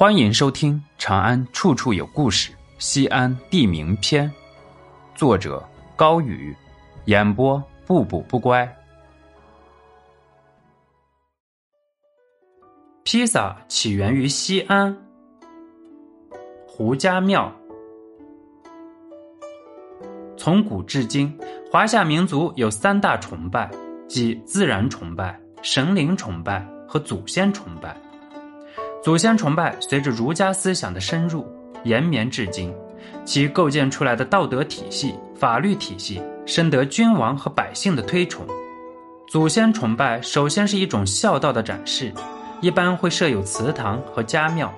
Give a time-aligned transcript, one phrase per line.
[0.00, 4.26] 欢迎收听《长安处处有故事·西安地名篇》，
[5.14, 5.62] 作者
[5.94, 6.56] 高宇，
[7.04, 8.66] 演播不补不乖。
[13.02, 14.96] 披萨起源于西安，
[16.66, 17.52] 胡家庙。
[20.34, 21.38] 从古至今，
[21.70, 23.70] 华夏民族有三大崇拜，
[24.08, 27.94] 即自然崇拜、神灵崇拜和祖先崇拜。
[29.02, 31.46] 祖先崇拜随着儒家思想的深入
[31.84, 32.72] 延绵至今，
[33.24, 38.46] 其构建出来的道德体系、法律体系深得君王和百姓的推崇。
[39.26, 42.12] 祖先崇拜首先是一种孝道的展示，
[42.60, 44.70] 一般会设有祠堂和家庙。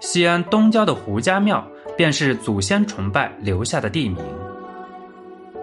[0.00, 1.64] 西安东郊的胡家庙
[1.96, 4.18] 便是祖先崇拜留下的地名。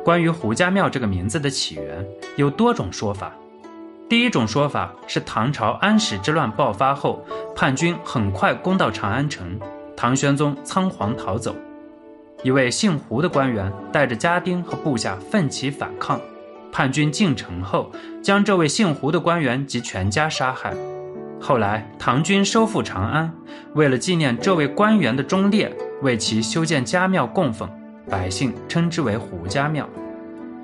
[0.06, 3.36] 关于胡家庙这个名字的起源，有多种说法。
[4.10, 7.24] 第一种说法是唐朝安史之乱爆发后，
[7.56, 9.60] 叛军很快攻到长安城，
[9.96, 11.56] 唐玄宗仓皇逃走，
[12.42, 16.20] 一位姓胡的官员带着家丁和部下奋起反抗，
[16.72, 20.74] 叛军进城后将这位姓胡的官员及全家杀害。
[21.40, 23.32] 后来唐军收复长安，
[23.76, 27.70] 为了纪念这位官员的忠烈，为其修建家庙供奉，
[28.10, 29.88] 百姓称之为胡家庙。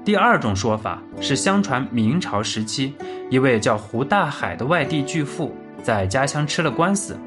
[0.05, 2.93] 第二种说法是，相传明朝时期，
[3.31, 7.19] 一位叫胡大海的外地巨富在家乡吃了官司，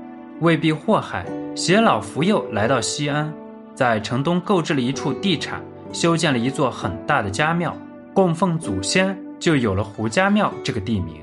[0.43, 1.27] 为避祸害，
[1.57, 3.35] 携老扶幼来到西安，
[3.75, 5.61] 在城东购置了一处地产，
[5.93, 7.77] 修建了一座很大的家庙，
[8.15, 11.17] 供奉祖先，就有了胡家庙这个地名。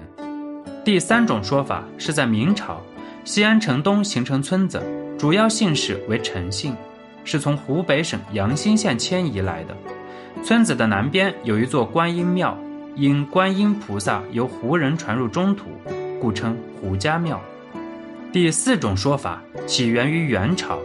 [0.84, 2.82] 第三种说法是在明朝，
[3.24, 4.84] 西安城东形成村子，
[5.18, 6.76] 主要姓氏为陈姓，
[7.26, 9.76] 是从湖北省阳新县迁移来的。
[10.44, 12.58] 村子的南边有一座观音庙，
[12.96, 15.66] 因观音菩萨由胡人传入中土，
[16.22, 17.42] 故称胡家庙。
[18.32, 20.78] 第四种说法起源于元朝，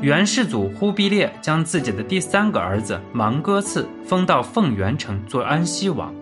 [0.00, 6.12] 元世祖忽必烈将自己的第三个儿子芒哥剌封到凤元城做安西王。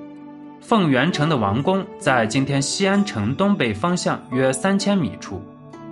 [0.61, 5.41] 凤元城的王宫在今天西安城东北方向约三千米处，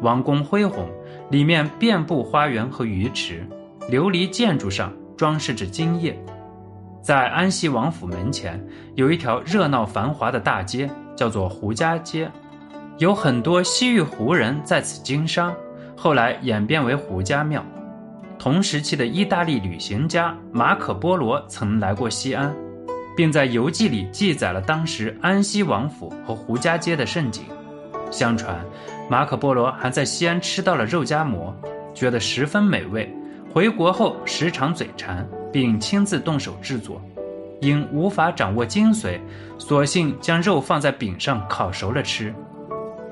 [0.03, 0.88] 王宫恢宏，
[1.31, 3.47] 里面遍布花园和鱼池，
[3.91, 6.19] 琉璃建筑上装饰着金叶。
[7.03, 8.62] 在安西王府门前
[8.94, 12.31] 有一条热闹繁华的大街，叫做胡家街，
[12.99, 15.55] 有很多西域胡人在此经商，
[15.97, 17.65] 后来演变为胡家庙。
[18.38, 22.55] 同时期的意大利旅行家马可·波罗曾来过西安，
[23.16, 27.44] 并在游记里记载了当时安西王府和胡家街的盛景。
[28.15, 28.65] 相传，
[29.11, 31.53] 马可·波罗还在西安吃到了肉夹馍，
[31.93, 33.13] 觉得十分美味。
[33.53, 37.03] 回国后时常嘴馋，并亲自动手制作，
[37.61, 39.19] 因无法掌握精髓，
[39.59, 42.33] 索性将肉放在饼上烤熟了吃。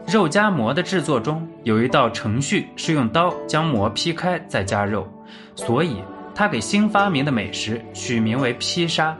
[0.06, 5.08] 肉夹馍的制作中有一道程序是用刀将馍劈开再加肉，
[5.56, 5.96] 所以
[6.32, 9.16] 他给新发明的美食取名为披萨。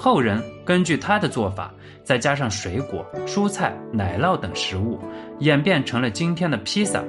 [0.00, 4.96] 后人根据他的做法，再加上水果、蔬菜、奶酪等食物，
[5.40, 7.02] 演变成了今天的披萨。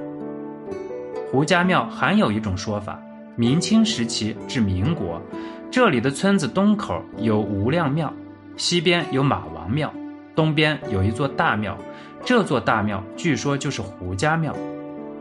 [1.30, 3.00] 胡家庙还有一种说法。
[3.36, 5.22] 明清时期至民国，
[5.70, 8.12] 这里的村子东口有无量庙，
[8.56, 9.94] 西边有马王庙，
[10.34, 11.78] 东边有一座大庙。
[12.24, 14.52] 这座大庙据说就是胡家庙。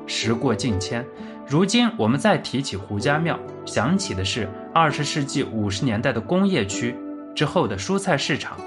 [0.08, 1.06] 时过境迁，
[1.48, 6.96] 如今我们再提起胡家庙，想起的是二十世纪五十年代的工业区
[7.40, 8.60] 之后的蔬菜市场。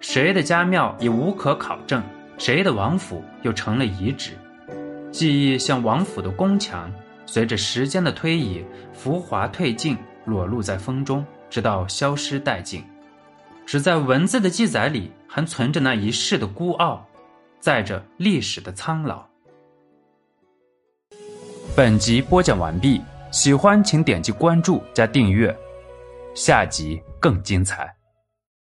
[0.00, 2.02] 谁的家庙已无可考证，
[2.38, 4.38] 谁的王府又成了遗址。
[5.12, 6.90] 记忆像王府的宫墙。
[7.26, 12.82] 随着时间的推移，浮华褪尽，裸露在风中，直到消失殆尽。
[13.66, 17.06] 只在文字的记载里，还存着那一世的孤傲，
[17.60, 19.26] 载着历史的苍老。
[21.76, 25.54] 本集播讲完毕，喜欢请点击关注加订阅，
[26.34, 27.99] 下集更精彩。